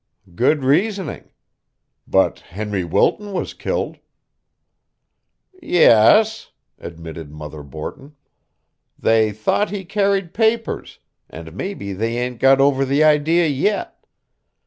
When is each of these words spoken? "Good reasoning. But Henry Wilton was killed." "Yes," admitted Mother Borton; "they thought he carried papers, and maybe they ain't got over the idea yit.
"Good 0.33 0.63
reasoning. 0.63 1.29
But 2.07 2.39
Henry 2.39 2.83
Wilton 2.83 3.33
was 3.33 3.53
killed." 3.53 3.99
"Yes," 5.61 6.49
admitted 6.79 7.29
Mother 7.31 7.61
Borton; 7.61 8.15
"they 8.97 9.31
thought 9.31 9.69
he 9.69 9.85
carried 9.85 10.33
papers, 10.33 10.97
and 11.29 11.53
maybe 11.53 11.93
they 11.93 12.17
ain't 12.17 12.39
got 12.39 12.59
over 12.59 12.83
the 12.83 13.03
idea 13.03 13.45
yit. 13.45 13.89